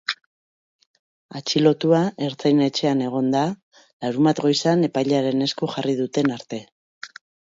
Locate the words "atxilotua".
1.39-1.99